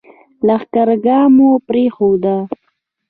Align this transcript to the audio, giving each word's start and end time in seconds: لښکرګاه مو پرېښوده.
لښکرګاه 0.47 1.21
مو 1.35 1.49
پرېښوده. 1.67 2.35